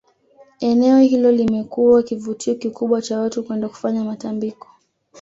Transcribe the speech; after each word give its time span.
Eneo 0.59 0.99
hilo 0.99 1.31
limekuwa 1.31 2.03
kivutio 2.03 2.55
kikubwa 2.55 3.01
cha 3.01 3.19
watu 3.19 3.43
kwenda 3.43 3.69
kufanya 3.69 4.03
matambiko 4.03 4.67